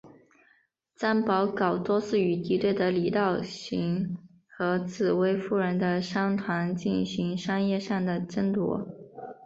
[0.95, 8.87] 张保皋多次与敌对的李道行和紫薇夫人的商团进行商业上的争夺。